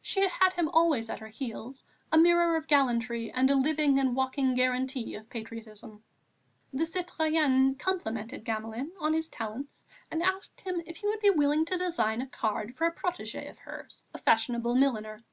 She 0.00 0.20
had 0.28 0.52
him 0.52 0.68
always 0.68 1.10
at 1.10 1.18
her 1.18 1.26
heels, 1.26 1.84
a 2.12 2.16
mirror 2.16 2.54
of 2.54 2.68
gallantry 2.68 3.32
and 3.32 3.50
a 3.50 3.56
living 3.56 3.98
and 3.98 4.14
walking 4.14 4.54
guarantee 4.54 5.16
of 5.16 5.28
patriotism. 5.28 6.04
The 6.72 6.86
citoyenne 6.86 7.74
complimented 7.76 8.44
Gamelin 8.44 8.92
on 9.00 9.14
his 9.14 9.28
talents 9.28 9.82
and 10.12 10.22
asked 10.22 10.60
him 10.60 10.80
if 10.86 10.98
he 10.98 11.08
would 11.08 11.18
be 11.18 11.30
willing 11.30 11.64
to 11.64 11.76
design 11.76 12.22
a 12.22 12.28
card 12.28 12.76
for 12.76 12.86
a 12.86 12.94
protégée 12.94 13.50
of 13.50 13.58
hers, 13.58 14.04
a 14.14 14.18
fashionable 14.18 14.76
milliner. 14.76 15.24